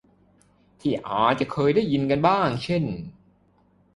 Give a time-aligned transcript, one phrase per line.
[0.79, 2.83] ที่อาจะเคยได้ยินกันบ้างเช่น